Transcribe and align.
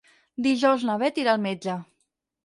Dijous 0.45 0.85
na 0.89 0.95
Beth 1.03 1.19
irà 1.23 1.35
al 1.37 1.41
metge. 1.43 1.75